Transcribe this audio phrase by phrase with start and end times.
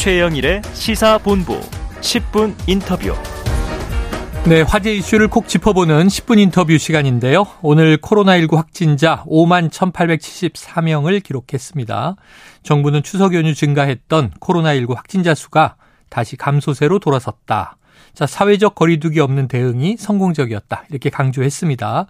[0.00, 1.60] 최영일의 시사본부
[2.00, 3.14] 10분 인터뷰.
[4.46, 7.46] 네, 화제 이슈를 콕 짚어보는 10분 인터뷰 시간인데요.
[7.60, 12.16] 오늘 코로나19 확진자 5만 1,874명을 기록했습니다.
[12.62, 15.76] 정부는 추석 연휴 증가했던 코로나19 확진자 수가
[16.08, 17.76] 다시 감소세로 돌아섰다.
[18.14, 20.84] 자, 사회적 거리두기 없는 대응이 성공적이었다.
[20.88, 22.06] 이렇게 강조했습니다.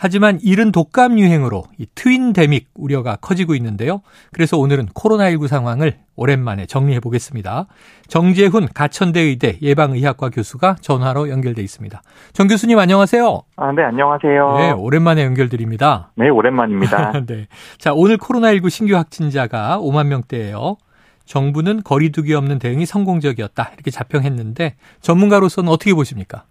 [0.00, 4.00] 하지만 이른 독감 유행으로 이 트윈데믹 우려가 커지고 있는데요.
[4.32, 7.66] 그래서 오늘은 코로나19 상황을 오랜만에 정리해 보겠습니다.
[8.06, 12.00] 정재훈 가천대 의대 예방의학과 교수가 전화로 연결돼 있습니다.
[12.32, 13.42] 정 교수님 안녕하세요.
[13.56, 14.54] 아, 네, 안녕하세요.
[14.58, 16.12] 네, 오랜만에 연결드립니다.
[16.14, 17.24] 네, 오랜만입니다.
[17.26, 17.48] 네.
[17.78, 20.76] 자, 오늘 코로나19 신규 확진자가 5만 명대예요.
[21.24, 23.70] 정부는 거리두기 없는 대응이 성공적이었다.
[23.74, 26.44] 이렇게 자평했는데 전문가로서는 어떻게 보십니까?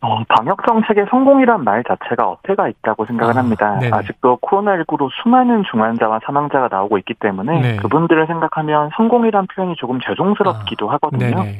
[0.00, 3.78] 어, 방역 정책의 성공이란 말 자체가 어폐가 있다고 생각을 아, 합니다.
[3.80, 3.96] 네네.
[3.96, 7.76] 아직도 코로나19로 수많은 중환자와 사망자가 나오고 있기 때문에 네.
[7.76, 11.40] 그분들을 생각하면 성공이란 표현이 조금 죄송스럽기도 하거든요.
[11.40, 11.58] 아, 네네.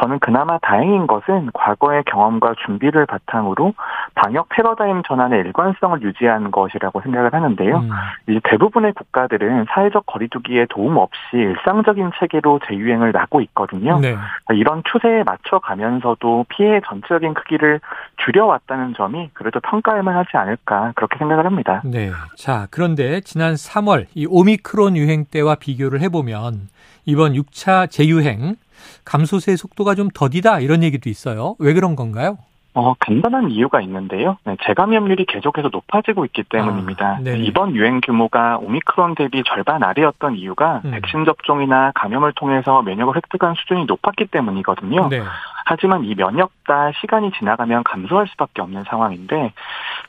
[0.00, 3.74] 저는 그나마 다행인 것은 과거의 경험과 준비를 바탕으로
[4.14, 7.78] 방역 패러다임 전환의 일관성을 유지한 것이라고 생각을 하는데요.
[7.78, 7.90] 음,
[8.28, 13.98] 이제 대부분의 국가들은 사회적 거리두기에 도움 없이 일상적인 체계로 재유행을 나고 있거든요.
[14.00, 14.16] 네.
[14.52, 17.80] 이런 추세에 맞춰가면서도 피해의 전체적인 크기를
[18.24, 21.82] 줄여왔다는 점이 그래도 평가할 만하지 않을까 그렇게 생각을 합니다.
[21.84, 22.10] 네.
[22.36, 26.68] 자, 그런데 지난 3월 이 오미크론 유행 때와 비교를 해보면
[27.06, 28.56] 이번 6차 재유행
[29.04, 31.56] 감소세 속도가 좀 더디다 이런 얘기도 있어요.
[31.58, 32.38] 왜 그런 건가요?
[32.74, 34.36] 어, 간단한 이유가 있는데요.
[34.44, 37.18] 네, 재감염률이 계속해서 높아지고 있기 때문입니다.
[37.24, 37.30] 아.
[37.36, 40.90] 이번 유행 규모가 오미크론 대비 절반 아래였던 이유가 음.
[40.90, 45.08] 백신 접종이나 감염을 통해서 면역을 획득한 수준이 높았기 때문이거든요.
[45.08, 45.22] 네.
[45.66, 49.52] 하지만 이 면역다 시간이 지나가면 감소할 수밖에 없는 상황인데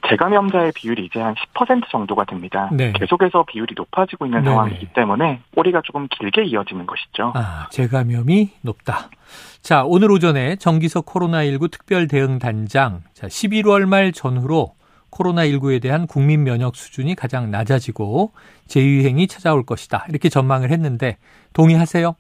[0.10, 2.70] 재감염자의 비율이 이제 한 10% 정도가 됩니다.
[2.74, 2.92] 네.
[2.94, 4.52] 계속해서 비율이 높아지고 있는 네네.
[4.52, 7.32] 상황이기 때문에 꼬리가 조금 길게 이어지는 것이죠.
[7.36, 9.10] 아, 재감염이 높다.
[9.62, 14.76] 자, 오늘 오전에 정기석 코로나19 특별 대응 단 장, 자, 11월 말 전후로
[15.12, 18.34] 코로나19에 대한 국민 면역 수준이 가장 낮아지고
[18.68, 20.06] 재유행이 찾아올 것이다.
[20.10, 21.18] 이렇게 전망을 했는데
[21.54, 22.16] 동의하세요?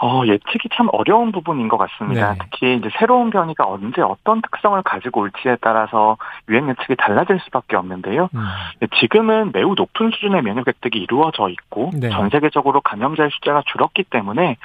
[0.00, 2.32] 어, 예측이 참 어려운 부분인 것 같습니다.
[2.34, 2.38] 네.
[2.42, 6.18] 특히 이제 새로운 변이가 언제 어떤 특성을 가지고 올지에 따라서
[6.50, 8.28] 유행 예측이 달라질 수밖에 없는데요.
[8.34, 12.10] 음, 지금은 매우 높은 수준의 면역 획득이 이루어져 있고 네.
[12.10, 14.56] 전 세계적으로 감염자의 숫자가 줄었기 때문에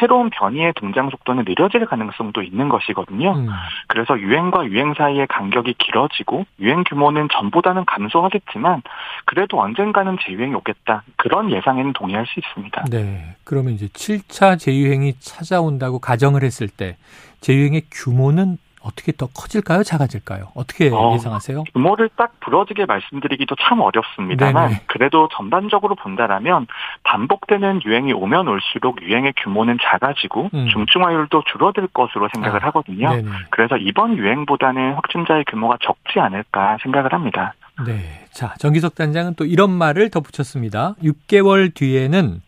[0.00, 3.32] 새로운 변이의 등장 속도는 느려질 가능성도 있는 것이거든요.
[3.34, 3.48] 음,
[3.86, 8.82] 그래서 유행과 유행 사이의 간격이 길어지고 유행 규모는 전보다는 감소하겠지만
[9.24, 11.04] 그래도 언젠가는 재유행이 오겠다.
[11.16, 12.86] 그런 예상에는 동의할 수 있습니다.
[12.90, 13.36] 네.
[13.44, 16.96] 그러면 이제 7차 재유 행이 찾아온다고 가정을 했을 때
[17.40, 19.82] 재유행의 규모는 어떻게 더 커질까요?
[19.82, 20.52] 작아질까요?
[20.54, 21.64] 어떻게 어, 예상하세요?
[21.74, 24.82] 규모를 딱 부러지게 말씀드리기도 참 어렵습니다만 네네.
[24.86, 26.66] 그래도 전반적으로 본다라면
[27.04, 30.68] 반복되는 유행이 오면 올수록 유행의 규모는 작아지고 음.
[30.68, 33.10] 중증화율도 줄어들 것으로 생각을 아, 하거든요.
[33.10, 33.28] 네네.
[33.50, 37.54] 그래서 이번 유행보다는 확진자의 규모가 적지 않을까 생각을 합니다.
[37.86, 38.26] 네.
[38.32, 40.94] 자, 정기석 단장은 또 이런 말을 덧붙였습니다.
[41.02, 42.40] 6개월 뒤에는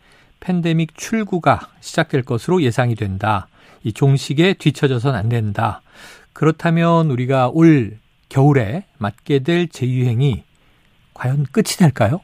[0.42, 3.46] 팬데믹 출구가 시작될 것으로 예상이 된다.
[3.84, 5.82] 이 종식에 뒤처져선 안 된다.
[6.32, 7.98] 그렇다면 우리가 올
[8.28, 10.42] 겨울에 맞게 될 재유행이
[11.14, 12.20] 과연 끝이 될까요?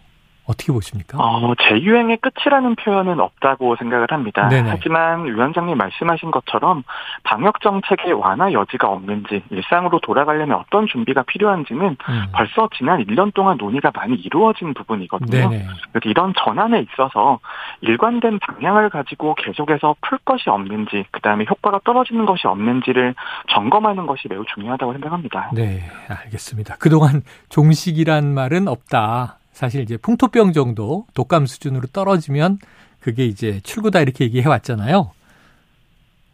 [0.49, 1.19] 어떻게 보십니까?
[1.19, 4.49] 어, 재유행의 끝이라는 표현은 없다고 생각을 합니다.
[4.49, 4.71] 네네.
[4.71, 6.85] 하지만 위원장님 말씀하신 것처럼
[7.23, 12.25] 방역 정책의 완화 여지가 없는지 일상으로 돌아가려면 어떤 준비가 필요한지는 음.
[12.33, 15.51] 벌써 지난 1년 동안 논의가 많이 이루어진 부분이거든요.
[15.51, 15.67] 네네.
[15.93, 17.41] 그래서 이런 전환에 있어서
[17.83, 23.15] 일관된 방향을 가지고 계속해서 풀 것이 없는지, 그 다음에 효과가 떨어지는 것이 없는지를
[23.51, 25.51] 점검하는 것이 매우 중요하다고 생각합니다.
[25.53, 26.77] 네, 알겠습니다.
[26.79, 29.38] 그동안 종식이란 말은 없다.
[29.53, 32.59] 사실 이제 풍토병 정도 독감 수준으로 떨어지면
[33.01, 35.13] 그게 이제 출구다 이렇게 얘기해 왔잖아요.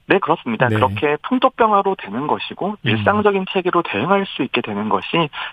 [0.07, 0.69] 네, 그렇습니다.
[0.69, 0.75] 네.
[0.75, 5.07] 그렇게 풍토병화로 되는 것이고 일상적인 체계로 대응할 수 있게 되는 것이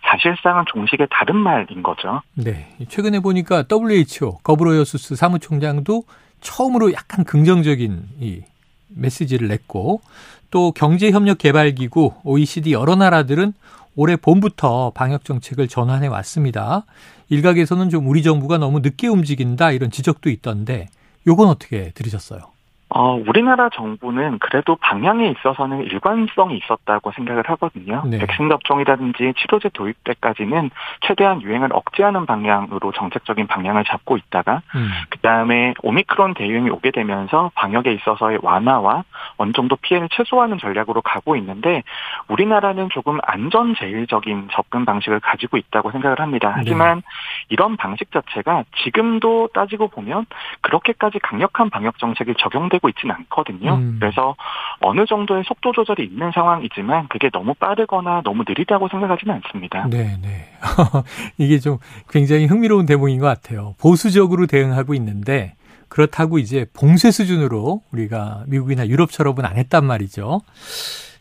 [0.03, 2.21] 사실상은 종식의 다른 말인 거죠.
[2.33, 2.67] 네.
[2.89, 6.03] 최근에 보니까 WHO 거브로여수스 사무총장도
[6.41, 8.41] 처음으로 약간 긍정적인 이
[8.89, 10.01] 메시지를 냈고
[10.49, 13.53] 또 경제협력개발기구 OECD 여러 나라들은
[13.95, 16.85] 올해 봄부터 방역 정책을 전환해 왔습니다.
[17.29, 20.89] 일각에서는 좀 우리 정부가 너무 늦게 움직인다 이런 지적도 있던데
[21.27, 22.51] 요건 어떻게 들으셨어요?
[22.93, 28.03] 어, 우리나라 정부는 그래도 방향에 있어서는 일관성이 있었다고 생각을 하거든요.
[28.05, 28.19] 네.
[28.19, 34.89] 백신 접종이라든지 치료제 도입 때까지는 최대한 유행을 억제하는 방향으로 정책적인 방향을 잡고 있다가 음.
[35.09, 39.05] 그 다음에 오미크론 대유행이 오게 되면서 방역에 있어서의 완화와
[39.37, 41.83] 어느 정도 피해를 최소화하는 전략으로 가고 있는데
[42.27, 46.51] 우리나라는 조금 안전 제일적인 접근 방식을 가지고 있다고 생각을 합니다.
[46.53, 47.01] 하지만
[47.47, 50.25] 이런 방식 자체가 지금도 따지고 보면
[50.59, 53.75] 그렇게까지 강력한 방역 정책이 적용되고 되고 있지는 않거든요.
[53.75, 53.97] 음.
[53.99, 54.35] 그래서
[54.81, 59.87] 어느 정도의 속도 조절이 있는 상황이지만 그게 너무 빠르거나 너무 느리다고 생각하지는 않습니다.
[59.87, 60.49] 네, 네.
[61.37, 61.77] 이게 좀
[62.09, 63.75] 굉장히 흥미로운 대목인 것 같아요.
[63.79, 65.53] 보수적으로 대응하고 있는데
[65.87, 70.41] 그렇다고 이제 봉쇄 수준으로 우리가 미국이나 유럽처럼은 안 했단 말이죠.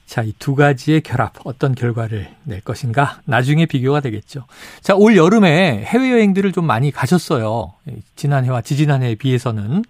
[0.07, 4.47] 자, 이 두 가지의 결합 어떤 결과를 낼 것인가 나중에 비교가 되겠죠.
[4.81, 7.75] 자, 올 여름에 해외 여행들을 좀 많이 가셨어요.
[8.17, 9.83] 지난해와 지지난해에 비해서는.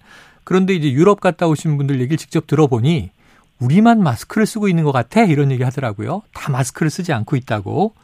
[0.45, 3.11] 그런데 이제 유럽 갔다 오신 분들 얘기를 직접 들어보니
[3.61, 6.23] 우리만 마스크를 쓰고 있는 것 같아 이런 얘기 하더라고요.
[6.33, 7.95] 다 마스크를 쓰지 않고 있다고.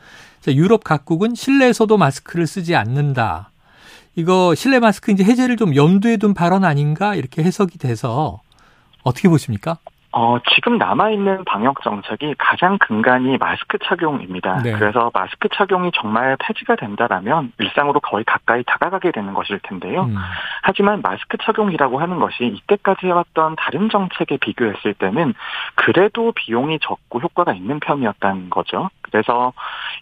[0.41, 3.51] 자, 유럽 각국은 실내에서도 마스크를 쓰지 않는다.
[4.15, 8.41] 이거 실내 마스크 이제 해제를 좀 염두에 둔 발언 아닌가 이렇게 해석이 돼서
[9.03, 9.79] 어떻게 보십니까?
[10.19, 14.63] 어, 지금 남아있는 방역 정책이 가장 근간이 마스크 착용입니다.
[14.63, 14.73] 네.
[14.73, 20.05] 그래서 마스크 착용이 정말 폐지가 된다라면 일상으로 거의 가까이 다가가게 되는 것일 텐데요.
[20.05, 20.17] 음.
[20.63, 25.35] 하지만 마스크 착용이라고 하는 것이 이때까지 해왔던 다른 정책에 비교했을 때는
[25.75, 28.89] 그래도 비용이 적고 효과가 있는 편이었다는 거죠.
[29.03, 29.53] 그래서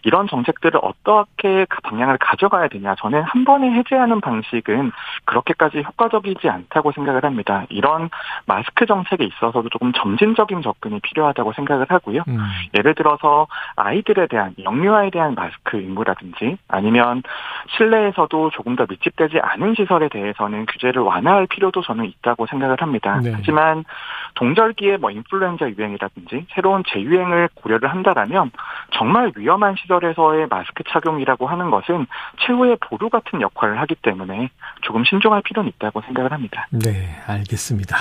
[0.03, 2.95] 이런 정책들을 어떻게 그 방향을 가져가야 되냐.
[2.95, 4.93] 저는 한 번에 해제하는 방식은
[5.25, 7.65] 그렇게까지 효과적이지 않다고 생각을 합니다.
[7.69, 8.09] 이런
[8.45, 12.21] 마스크 정책에 있어서도 조금 점진적인 접근이 필요하다고 생각을 하고요.
[12.27, 12.37] 음.
[12.77, 17.23] 예를 들어서 아이들에 대한 영유아에 대한 마스크 임무라든지 아니면
[17.75, 23.19] 실내에서도 조금 더 밀집되지 않은 시설에 대해서는 규제를 완화할 필요도 저는 있다고 생각을 합니다.
[23.23, 23.31] 네.
[23.33, 23.83] 하지만
[24.35, 28.51] 동절기에 뭐 인플루엔자 유행이라든지 새로운 재유행을 고려를 한다라면
[28.97, 32.05] 정말 위험한 시설에서의 마스크 착용이라고 하는 것은
[32.45, 34.49] 최후의 보루 같은 역할을 하기 때문에
[34.81, 36.67] 조금 신중할 필요는 있다고 생각을 합니다.
[36.71, 37.97] 네, 알겠습니다.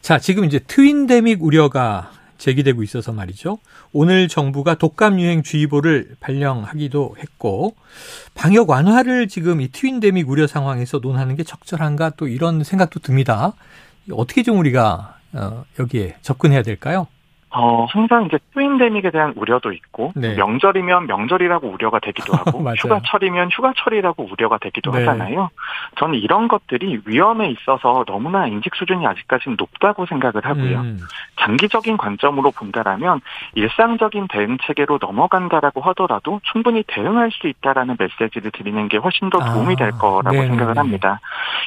[0.00, 3.58] 자, 지금 이제 트윈데믹 우려가 제기되고 있어서 말이죠.
[3.92, 7.74] 오늘 정부가 독감 유행 주의보를 발령하기도 했고
[8.34, 13.52] 방역 완화를 지금 이 트윈데믹 우려 상황에서 논하는 게 적절한가 또 이런 생각도 듭니다.
[14.12, 17.06] 어떻게 좀 우리가 어, 여기에 접근해야 될까요?
[17.58, 20.34] 어, 항상 이제 트윈데믹에 대한 우려도 있고, 네.
[20.34, 24.98] 명절이면 명절이라고 우려가 되기도 하고, 휴가철이면 휴가철이라고 우려가 되기도 네.
[24.98, 25.48] 하잖아요.
[25.98, 30.80] 저는 이런 것들이 위험에 있어서 너무나 인식 수준이 아직까지는 높다고 생각을 하고요.
[30.80, 30.98] 음.
[31.40, 33.20] 장기적인 관점으로 본다라면
[33.54, 39.74] 일상적인 대응 체계로 넘어간다라고 하더라도 충분히 대응할 수 있다라는 메시지를 드리는 게 훨씬 더 도움이
[39.74, 41.20] 아, 될 거라고 네 생각을 합니다.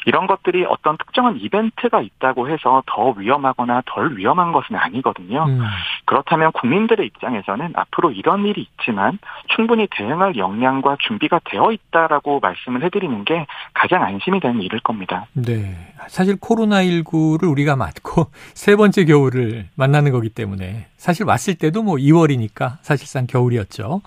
[0.05, 5.45] 이런 것들이 어떤 특정한 이벤트가 있다고 해서 더 위험하거나 덜 위험한 것은 아니거든요.
[5.45, 5.61] 음.
[6.09, 9.19] 그렇다면 국민들의 입장에서는 앞으로 이런 일이 있지만
[9.55, 13.45] 충분히 대응할 역량과 준비가 되어 있다라고 말씀을 해드리는 게
[13.75, 15.27] 가장 안심이 되는 일일 겁니다.
[15.33, 15.93] 네.
[16.07, 18.25] 사실 코로나19를 우리가 맞고
[18.55, 24.01] 세 번째 겨울을 만나는 거기 때문에 사실 왔을 때도 뭐 2월이니까 사실상 겨울이었죠.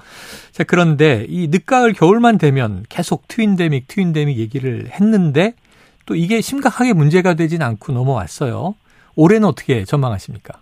[0.50, 5.54] 자, 그런데 이 늦가을 겨울만 되면 계속 트윈데믹, 트윈데믹 얘기를 했는데
[6.06, 8.74] 또 이게 심각하게 문제가 되진 않고 넘어왔어요.
[9.14, 10.61] 올해는 어떻게 전망하십니까?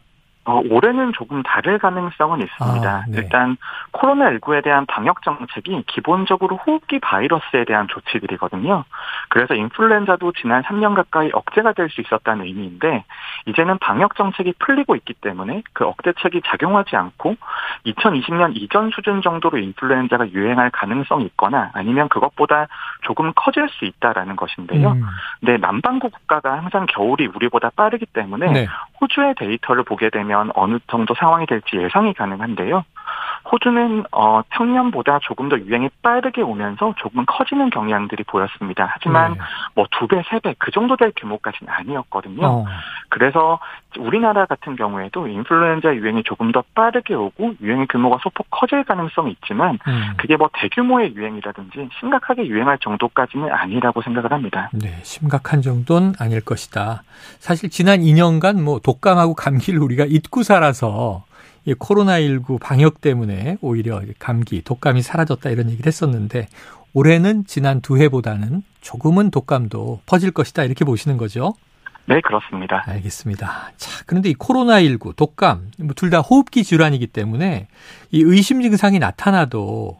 [0.50, 2.88] 어, 올해는 조금 다를 가능성은 있습니다.
[2.90, 3.18] 아, 네.
[3.18, 3.56] 일단
[3.92, 8.84] 코로나19에 대한 방역 정책이 기본적으로 호흡기 바이러스에 대한 조치들이거든요.
[9.28, 13.04] 그래서 인플루엔자도 지난 3년 가까이 억제가 될 수 있었다는 의미인데
[13.46, 17.36] 이제는 방역 정책이 풀리고 있기 때문에 그 억제책이 작용하지 않고
[17.86, 22.68] 2020년 이전 수준 정도로 인플루엔자가 유행할 가능성이 있거나 아니면 그것보다
[23.02, 24.92] 조금 커질 수 있다라는 것인데요.
[24.92, 25.02] 음.
[25.40, 28.68] 네, 남반구 국가가 항상 겨울이 우리보다 빠르기 때문에 네.
[29.00, 32.84] 호주의 데이터를 보게 되면 어느 정도 상황이 될지 예상이 가능한데요.
[33.50, 38.88] 호주는 어, 평년보다 조금 더 유행이 빠르게 오면서 조금 커지는 경향들이 보였습니다.
[38.92, 39.38] 하지만 네.
[39.74, 42.46] 뭐두 배, 세 배 그 정도 될 규모까지는 아니었거든요.
[42.46, 42.64] 어.
[43.08, 43.58] 그래서
[43.98, 49.78] 우리나라 같은 경우에도 인플루엔자 유행이 조금 더 빠르게 오고 유행의 규모가 소폭 커질 가능성이 있지만
[49.88, 50.12] 음.
[50.16, 54.70] 그게 뭐 대규모의 유행이라든지 심각하게 유행할 정도까지는 아니라고 생각을 합니다.
[54.72, 57.02] 네, 심각한 정도는 아닐 것이다.
[57.38, 61.24] 사실 지난 2년간 뭐 독감하고 감기를 우리가 잊고 살아서
[61.64, 66.48] 이 코로나19 방역 때문에 오히려 감기, 독감이 사라졌다 이런 얘기를 했었는데
[66.94, 71.54] 올해는 지난 두 해보다는 조금은 독감도 퍼질 것이다 이렇게 보시는 거죠.
[72.06, 72.82] 네, 그렇습니다.
[72.86, 73.72] 알겠습니다.
[73.76, 77.68] 자, 그런데 이 코로나19, 독감, 뭐 둘 다 호흡기 질환이기 때문에
[78.10, 79.96] 이 의심 증상이 나타나도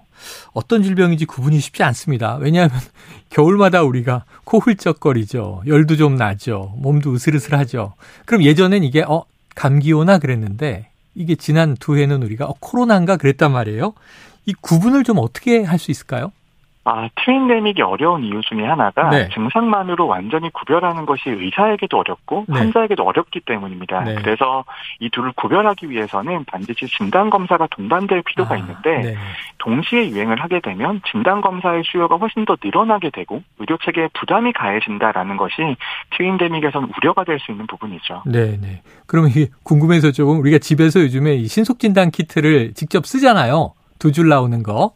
[0.53, 2.35] 어떤 질병인지 구분이 쉽지 않습니다.
[2.37, 2.71] 왜냐하면
[3.31, 5.63] 겨울마다 우리가 코 훌쩍거리죠.
[5.67, 6.75] 열도 좀 나죠.
[6.79, 7.95] 몸도 으슬으슬하죠.
[8.27, 9.25] 그럼 예전엔 이게 어
[9.55, 13.95] 감기 오나 그랬는데 이게 지난 두 해는 우리가 어, 코로나인가 그랬단 말이에요.
[14.47, 16.33] 이 구분을 좀 어떻게 할 수 있을까요?
[16.85, 19.29] 아, 트윈데믹이 어려운 이유 중에 하나가 네.
[19.35, 22.59] 증상만으로 완전히 구별하는 것이 의사에게도 어렵고 네.
[22.59, 24.01] 환자에게도 어렵기 때문입니다.
[24.05, 24.15] 네.
[24.15, 24.65] 그래서
[24.99, 29.17] 이 둘을 구별하기 위해서는 반드시 진단 검사가 동반될 필요가 아, 있는데 네네.
[29.59, 35.37] 동시에 유행을 하게 되면 진단 검사의 수요가 훨씬 더 늘어나게 되고 의료 체계에 부담이 가해진다라는
[35.37, 35.77] 것이
[36.17, 38.23] 트윈데믹에서는 우려가 될 수 있는 부분이죠.
[38.27, 38.83] 네 네.
[39.07, 43.75] 그러면 이게 궁금해서 조금 우리가 집에서 요즘에 이 신속진단 키트를 직접 쓰잖아요.
[43.99, 44.93] 두 줄 나오는 거.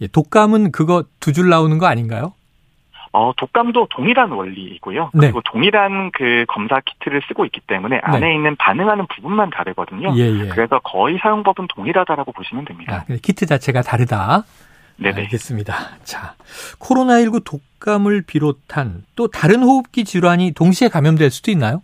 [0.00, 2.32] 예, 독감은 그거 두 줄 나오는 거 아닌가요?
[3.12, 5.10] 어, 독감도 동일한 원리이고요.
[5.14, 5.20] 네.
[5.20, 10.12] 그리고 동일한 그 검사 키트를 쓰고 있기 때문에 안에 있는 반응하는 부분만 다르거든요.
[10.16, 10.48] 예, 예.
[10.48, 13.04] 그래서 거의 사용법은 동일하다라고 보시면 됩니다.
[13.08, 14.42] 아, 키트 자체가 다르다.
[14.96, 15.22] 네네.
[15.22, 15.74] 알겠습니다.
[16.02, 16.34] 자,
[16.80, 21.82] 코로나19 독감을 비롯한 또 다른 호흡기 질환이 동시에 감염될 수도 있나요?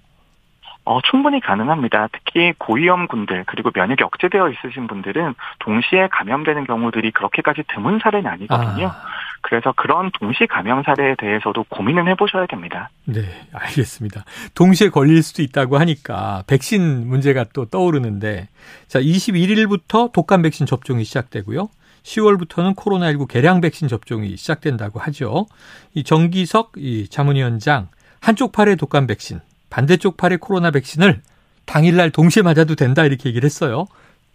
[0.90, 2.08] 어, 충분히 가능합니다.
[2.10, 8.88] 특히 고위험군들 그리고 면역이 억제되어 있으신 분들은 동시에 감염되는 경우들이 그렇게까지 드문 사례는 아니거든요.
[8.88, 9.02] 아,
[9.40, 12.90] 그래서 그런 동시 감염 사례에 대해서도 고민은 해보셔야 됩니다.
[13.04, 13.20] 네,
[13.52, 14.24] 알겠습니다.
[14.56, 18.48] 동시에 걸릴 수도 있다고 하니까 백신 문제가 또 떠오르는데
[18.88, 21.68] 자, 21일부터 독감 백신 접종이 시작되고요.
[22.02, 25.46] 10월부터는 코로나19 개량 백신 접종이 시작된다고 하죠.
[25.94, 27.86] 이 정기석 이 자문위원장
[28.20, 31.22] 한쪽 팔에 독감 백신, 반대쪽 팔에 코로나 백신을
[31.66, 33.86] 당일날 동시에 맞아도 된다 이렇게 얘기를 했어요.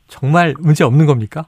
[0.07, 1.45] 정말 문제 없는 겁니까?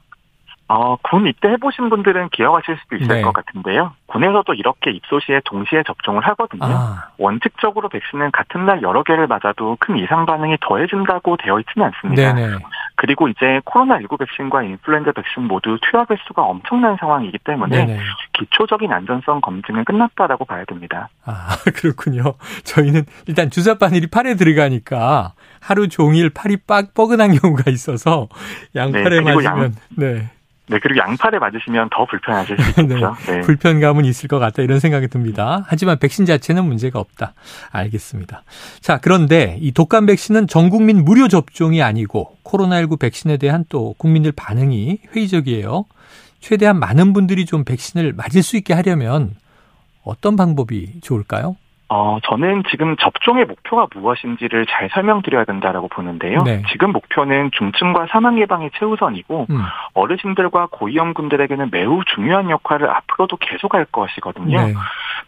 [0.70, 3.22] 어, 군 입대 해보신 분들은 기억하실 수도 있을 네.
[3.22, 3.92] 것 같은데요.
[4.06, 6.64] 군에서도 이렇게 입소 시에 동시에 접종을 하거든요.
[6.64, 12.34] 아, 원칙적으로 백신은 같은 날 여러 개를 맞아도 큰 이상 반응이 더해진다고 되어 있지는 않습니다.
[12.34, 12.58] 네네.
[12.98, 18.00] 그리고 이제 코로나19 백신과 인플루엔자 백신 모두 투여 횟수가 엄청난 상황이기 때문에 네네.
[18.32, 21.08] 기초적인 안전성 검증은 끝났다라고 봐야 됩니다.
[21.24, 22.34] 아, 그렇군요.
[22.64, 28.28] 저희는 일단 주사 바늘이 팔에 들어가니까 하루 종일 팔이 빡 뻐근한 경우가 있어서
[28.74, 30.28] 양팔에 네, 맞으면 네.
[30.70, 32.82] 네, 그리고 양팔에 맞으시면 더 불편하실 수 네.
[32.82, 33.16] 있겠죠.
[33.26, 33.40] 네.
[33.40, 35.64] 불편감은 있을 것 같다 이런 생각이 듭니다.
[35.66, 37.34] 하지만 백신 자체는 문제가 없다.
[37.70, 38.42] 알겠습니다.
[38.80, 44.32] 자, 그런데 이 독감 백신은 전 국민 무료 접종이 아니고 코로나19 백신에 대한 또 국민들
[44.32, 45.84] 반응이 회의적이에요.
[46.40, 49.34] 최대한 많은 분들이 좀 백신을 맞을 수 있게 하려면
[50.04, 51.56] 어떤 방법이 좋을까요?
[51.90, 56.42] 어, 저는 지금 접종의 목표가 무엇인지를 잘 설명드려야 된다라고 보는데요.
[56.44, 56.62] 네.
[56.70, 59.62] 지금 목표는 중증과 사망 예방이 최우선이고 음.
[59.94, 64.66] 어르신들과 고위험군들에게는 매우 중요한 역할을 앞으로도 계속할 것이거든요.
[64.66, 64.74] 네.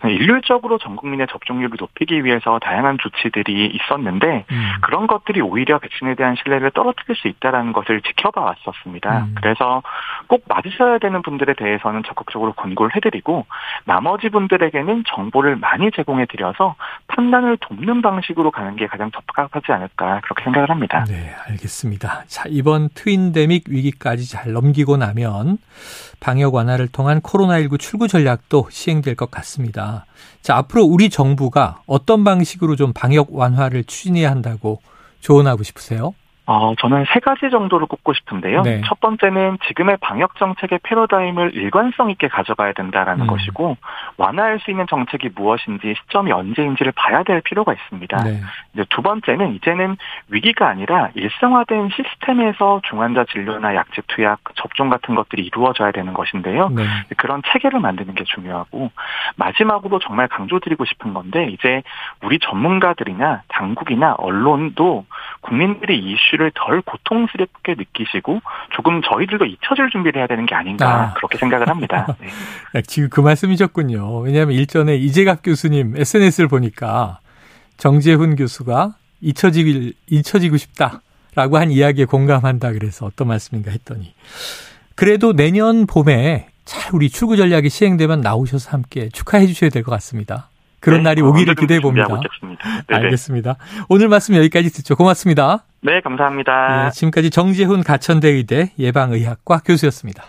[0.08, 4.68] 일률적으로 전 국민의 접종률을 높이기 위해서 다양한 조치들이 있었는데 음.
[4.80, 9.24] 그런 것들이 오히려 백신에 대한 신뢰를 떨어뜨릴 수 있다는 것을 지켜봐 왔었습니다.
[9.24, 9.34] 음.
[9.36, 9.82] 그래서
[10.26, 13.46] 꼭 맞으셔야 되는 분들에 대해서는 적극적으로 권고를 해드리고
[13.84, 16.76] 나머지 분들에게는 정보를 많이 제공해 드려서
[17.08, 21.04] 판단을 돕는 방식으로 가는 게 가장 적합하지 않을까 그렇게 생각을 합니다.
[21.08, 22.24] 네, 알겠습니다.
[22.26, 25.58] 자, 이번 트윈데믹 위기까지 잘 넘기고 나면
[26.20, 29.89] 방역 완화를 통한 코로나19 출구 전략도 시행될 것 같습니다.
[30.42, 34.80] 자, 앞으로 우리 정부가 어떤 방식으로 좀 방역 완화를 추진해야 한다고
[35.20, 36.14] 조언하고 싶으세요?
[36.50, 38.62] 어, 저는 세 가지 정도를 꼽고 싶은데요.
[38.62, 38.80] 네.
[38.84, 43.26] 첫 번째는 지금의 방역 정책의 패러다임을 일관성 있게 가져가야 된다라는 음.
[43.28, 43.76] 것이고
[44.16, 48.24] 완화할 수 있는 정책이 무엇인지 시점이 언제인지를 봐야 될 필요가 있습니다.
[48.24, 48.40] 네.
[48.74, 55.42] 이제 두 번째는 이제는 위기가 아니라 일상화된 시스템에서 중환자 진료나 약제 투약, 접종 같은 것들이
[55.44, 56.70] 이루어져야 되는 것인데요.
[56.70, 56.82] 네.
[57.16, 58.90] 그런 체계를 만드는 게 중요하고
[59.36, 61.84] 마지막으로 정말 강조드리고 싶은 건데 이제
[62.24, 65.04] 우리 전문가들이나 당국이나 언론도
[65.42, 68.40] 국민들이 이 이슈를 덜 고통스럽게 느끼시고
[68.74, 71.14] 조금 저희들도 잊혀질 준비를 해야 되는 게 아닌가 아.
[71.14, 72.06] 그렇게 생각을 합니다.
[72.20, 72.28] 네.
[72.74, 74.20] 야, 지금 그 말씀이셨군요.
[74.20, 77.20] 왜냐하면 일전에 이재갑 교수님 SNS를 보니까
[77.76, 84.14] 정재훈 교수가 잊혀지길, 잊혀지고 싶다라고 한 이야기에 공감한다 그래서 어떤 말씀인가 했더니
[84.94, 90.49] 그래도 내년 봄에 잘 우리 출구 전략이 시행되면 나오셔서 함께 축하해 주셔야 될 것 같습니다.
[90.80, 92.08] 그런 네, 날이 오기를 언제든지 기대해 봅니다.
[92.88, 93.56] 알겠습니다.
[93.88, 94.96] 오늘 말씀 여기까지 듣죠.
[94.96, 95.64] 고맙습니다.
[95.82, 96.86] 네, 감사합니다.
[96.86, 100.24] 예, 지금까지 정재훈 가천대 의대 예방의학과 교수였습니다.